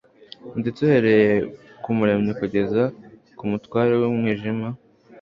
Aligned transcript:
ndetse 0.59 0.79
uhereye 0.85 1.33
ku 1.83 1.89
Muremyi 1.97 2.31
kugeza 2.41 2.83
ku 3.37 3.43
mutware 3.51 3.93
w'umwijima, 4.01 4.67